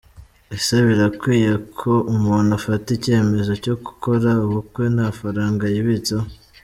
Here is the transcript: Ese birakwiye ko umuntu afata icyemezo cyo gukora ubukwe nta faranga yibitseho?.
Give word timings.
Ese 0.55 0.75
birakwiye 0.87 1.51
ko 1.79 1.91
umuntu 2.15 2.49
afata 2.59 2.87
icyemezo 2.97 3.51
cyo 3.63 3.73
gukora 3.85 4.29
ubukwe 4.45 4.83
nta 4.95 5.07
faranga 5.17 5.65
yibitseho?. 5.73 6.27